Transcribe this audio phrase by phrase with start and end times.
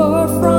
[0.00, 0.49] far from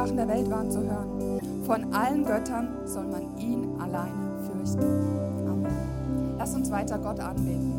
[0.00, 1.40] Sprachen der Welt waren, zu hören.
[1.66, 4.82] Von allen Göttern soll man ihn alleine fürchten.
[5.46, 6.36] Amen.
[6.38, 7.74] Lass uns weiter Gott anbeten.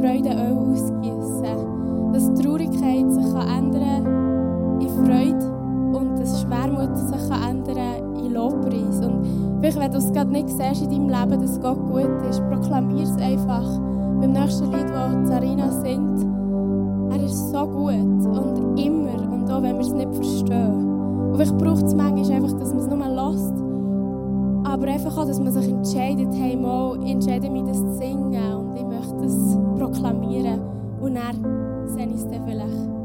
[0.00, 3.74] Freude ausgießen, dass Traurigkeit sich kann
[4.80, 5.52] in Freude
[5.92, 7.62] und dass Schwermut sich kann
[8.16, 9.04] in Lobpreis.
[9.04, 9.26] Und
[9.60, 13.02] vielleicht, wenn du es gerade nicht siehst in deinem Leben, dass Gott gut ist, proklamier
[13.02, 13.78] es einfach
[14.20, 16.26] beim nächsten Lied, das Zarina singt.
[17.10, 21.32] Er ist so gut und immer und auch wenn wir es nicht verstehen.
[21.32, 23.54] Und ich brauche es manchmal einfach, dass man es nur lässt,
[24.64, 28.69] aber einfach auch, dass man sich entscheidet, hey, mal, entscheide mich, das zu singen
[29.20, 30.60] das proklamieren
[31.00, 32.99] und dann sehe ich dann vielleicht.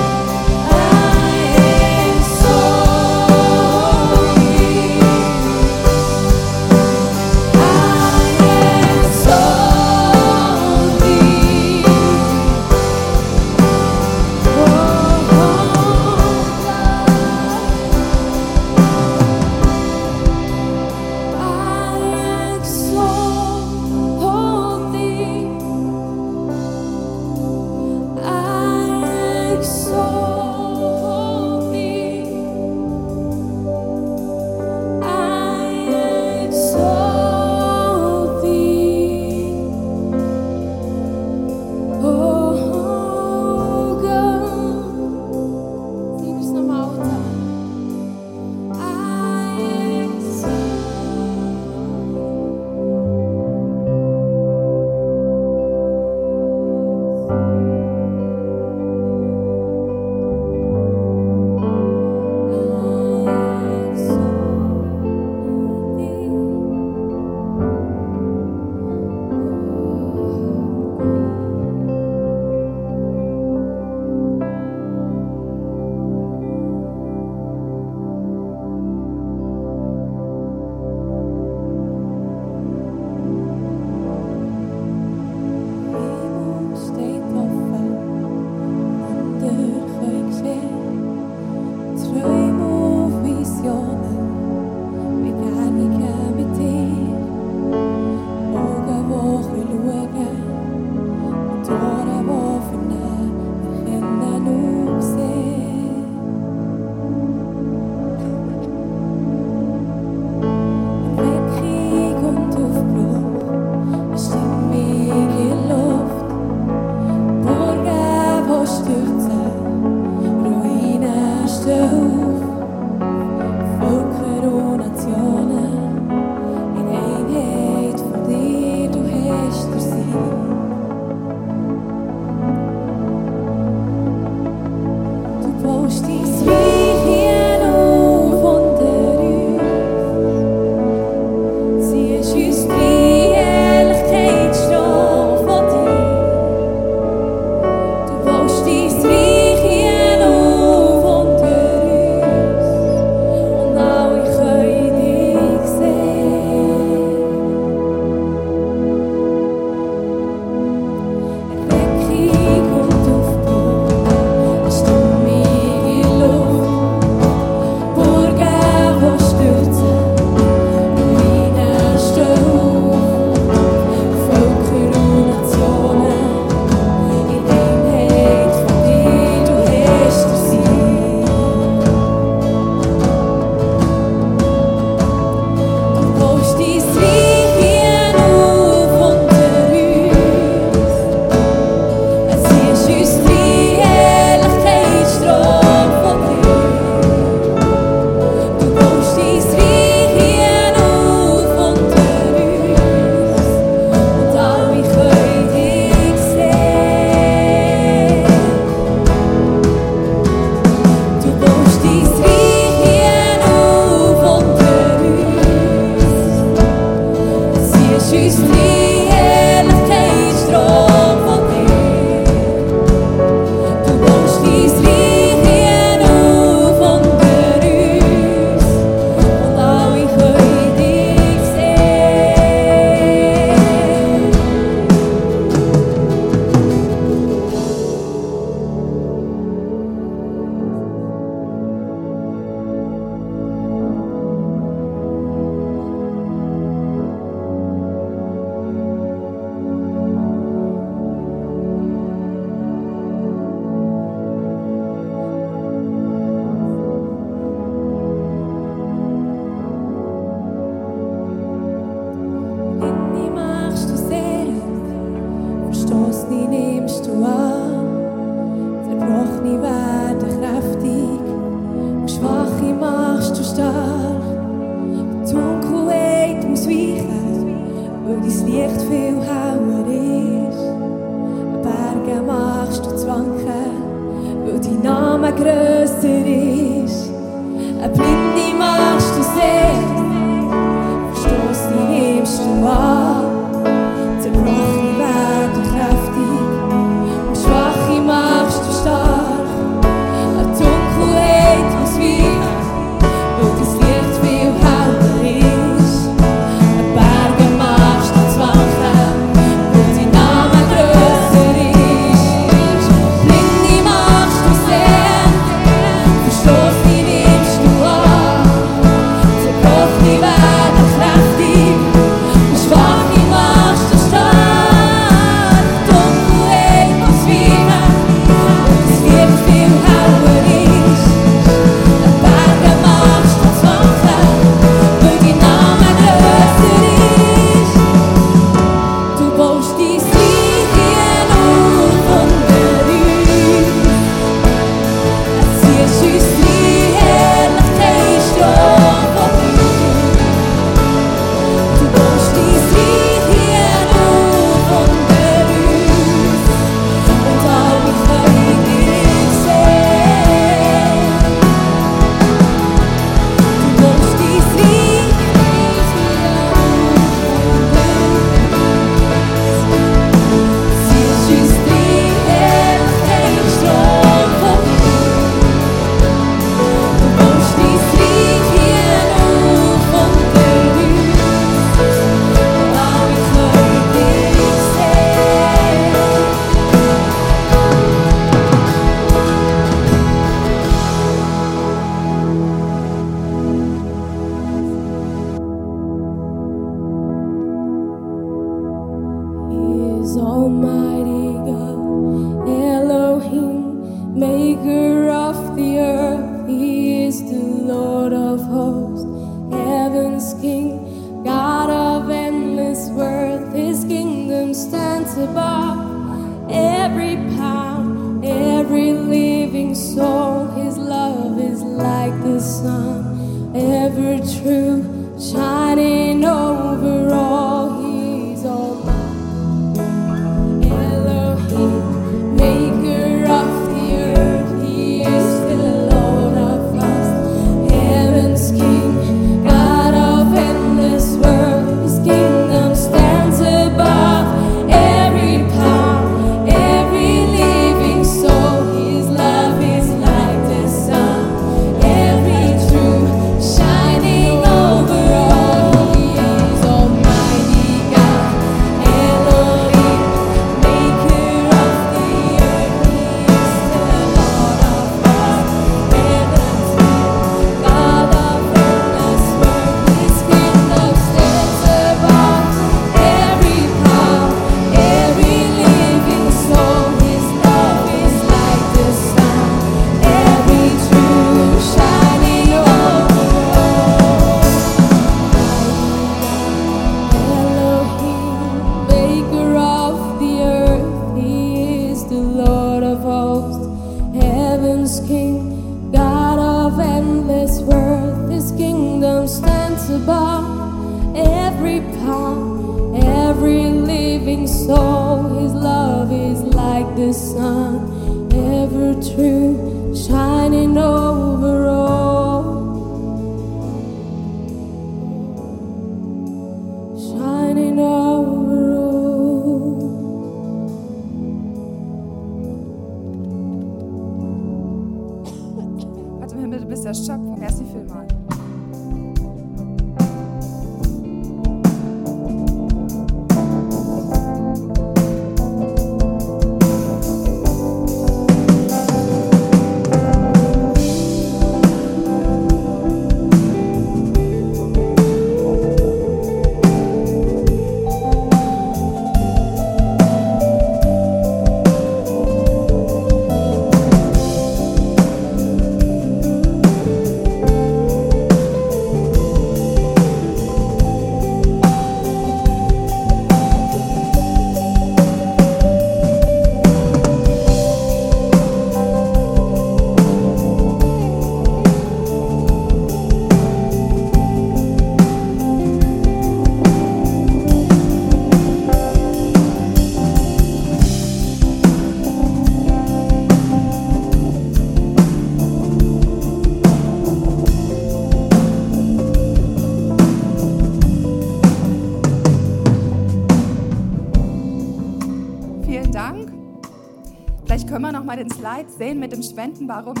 [598.10, 598.10] Dank.
[598.10, 600.00] Vielleicht können wir noch mal den Slide sehen mit dem Spendenbarometer.